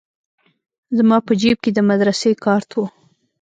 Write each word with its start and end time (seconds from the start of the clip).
زما 0.97 1.17
په 1.27 1.33
جيب 1.41 1.57
کښې 1.63 1.71
د 1.75 1.79
مدرسې 1.89 2.31
کارت 2.43 2.69
و. 2.75 2.81